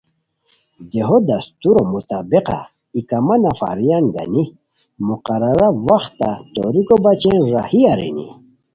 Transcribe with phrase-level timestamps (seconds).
[0.89, 2.59] دیہو دستورو مطابقہ
[2.93, 4.45] ای کما نفریان گانی
[5.07, 8.27] مقررہ وختہ توریکو بچین راہی ارینی